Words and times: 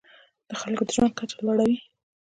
د 0.49 0.51
خلکو 0.61 0.83
د 0.87 0.89
ژوند 0.95 1.13
کچه 1.19 1.37
لوړوي. 1.45 1.77